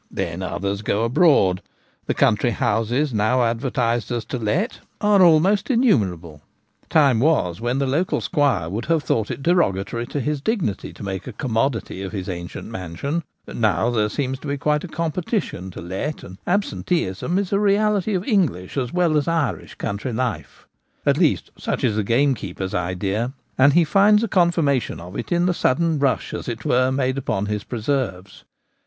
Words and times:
Then 0.09 0.41
others 0.41 0.81
go 0.81 1.03
abroad; 1.03 1.61
the 2.07 2.15
country 2.15 2.49
houses 2.49 3.13
now 3.13 3.43
advertised 3.43 4.11
as' 4.11 4.25
to 4.33 4.39
let* 4.39 4.79
are 4.99 5.21
almost 5.21 5.69
innumerable. 5.69 6.41
Time 6.89 7.19
was 7.19 7.61
when 7.61 7.77
the 7.77 7.85
local 7.85 8.19
squire 8.19 8.67
would 8.67 8.85
have 8.85 9.03
thought 9.03 9.29
it 9.29 9.43
derogatory 9.43 10.07
to 10.07 10.19
his 10.19 10.41
dignity 10.41 10.91
to 10.91 11.03
make 11.03 11.27
a 11.27 11.31
commodity 11.31 12.01
of 12.01 12.13
his 12.13 12.27
ancient 12.29 12.67
mansion; 12.67 13.23
now 13.45 13.91
there 13.91 14.09
seems 14.09 14.39
quite 14.59 14.83
a 14.83 14.87
competition 14.87 15.69
to 15.69 15.81
let, 15.81 16.23
and 16.23 16.39
ab 16.47 16.63
senteeism 16.63 17.37
is 17.37 17.53
a 17.53 17.59
reality 17.59 18.15
of 18.15 18.23
English 18.25 18.77
as 18.77 18.91
well 18.91 19.15
as 19.17 19.27
Irish 19.27 19.75
coun 19.75 19.99
Concentration 19.99 20.19
of 20.19 20.23
Sport. 20.23 20.45
47 21.03 21.03
try 21.03 21.11
life. 21.13 21.13
At 21.15 21.21
least, 21.21 21.51
such 21.63 21.83
is 21.83 21.95
the 21.95 22.03
gamekeeper's 22.03 22.73
idea, 22.73 23.33
and 23.55 23.73
he 23.73 23.83
finds 23.83 24.23
a 24.23 24.27
confirmation 24.27 24.99
of 24.99 25.15
it 25.15 25.31
in 25.31 25.45
the 25.45 25.53
sudden 25.53 25.99
rush, 25.99 26.33
as 26.33 26.47
it 26.49 26.65
were, 26.65 26.89
made 26.91 27.19
upon 27.19 27.45
his 27.45 27.63
preserves. 27.63 28.43